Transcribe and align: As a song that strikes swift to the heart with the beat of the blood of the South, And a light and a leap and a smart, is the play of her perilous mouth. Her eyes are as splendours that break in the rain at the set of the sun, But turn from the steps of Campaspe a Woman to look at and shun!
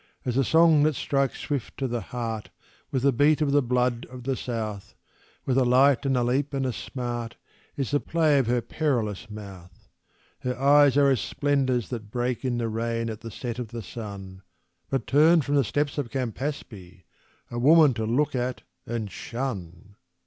As 0.25 0.35
a 0.35 0.43
song 0.43 0.81
that 0.81 0.95
strikes 0.95 1.39
swift 1.41 1.77
to 1.77 1.87
the 1.87 2.01
heart 2.01 2.49
with 2.89 3.03
the 3.03 3.11
beat 3.13 3.39
of 3.39 3.51
the 3.51 3.61
blood 3.61 4.07
of 4.09 4.23
the 4.23 4.35
South, 4.35 4.95
And 5.45 5.55
a 5.55 5.63
light 5.63 6.07
and 6.07 6.17
a 6.17 6.23
leap 6.23 6.55
and 6.55 6.65
a 6.65 6.73
smart, 6.73 7.35
is 7.77 7.91
the 7.91 7.99
play 7.99 8.39
of 8.39 8.47
her 8.47 8.61
perilous 8.63 9.29
mouth. 9.29 9.87
Her 10.39 10.57
eyes 10.59 10.97
are 10.97 11.11
as 11.11 11.21
splendours 11.21 11.89
that 11.89 12.09
break 12.09 12.43
in 12.43 12.57
the 12.57 12.67
rain 12.67 13.11
at 13.11 13.21
the 13.21 13.29
set 13.29 13.59
of 13.59 13.67
the 13.67 13.83
sun, 13.83 14.41
But 14.89 15.05
turn 15.05 15.41
from 15.41 15.53
the 15.53 15.63
steps 15.63 15.99
of 15.99 16.09
Campaspe 16.09 17.03
a 17.51 17.59
Woman 17.59 17.93
to 17.93 18.05
look 18.07 18.33
at 18.33 18.63
and 18.87 19.11
shun! 19.11 19.97